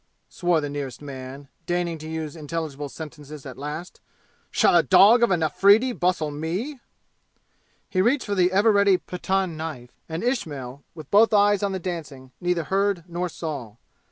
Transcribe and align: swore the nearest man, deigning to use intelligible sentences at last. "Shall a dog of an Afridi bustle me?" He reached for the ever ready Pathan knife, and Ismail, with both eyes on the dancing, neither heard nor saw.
swore 0.29 0.59
the 0.59 0.67
nearest 0.67 0.99
man, 0.99 1.47
deigning 1.67 1.99
to 1.99 2.09
use 2.09 2.35
intelligible 2.35 2.89
sentences 2.89 3.45
at 3.45 3.55
last. 3.55 4.01
"Shall 4.49 4.75
a 4.75 4.81
dog 4.81 5.21
of 5.21 5.29
an 5.29 5.43
Afridi 5.43 5.91
bustle 5.91 6.31
me?" 6.31 6.79
He 7.87 8.01
reached 8.01 8.25
for 8.25 8.33
the 8.33 8.51
ever 8.51 8.71
ready 8.71 8.97
Pathan 8.97 9.55
knife, 9.55 9.91
and 10.09 10.23
Ismail, 10.23 10.83
with 10.95 11.11
both 11.11 11.35
eyes 11.35 11.61
on 11.61 11.71
the 11.71 11.77
dancing, 11.77 12.31
neither 12.41 12.63
heard 12.63 13.03
nor 13.07 13.29
saw. 13.29 13.75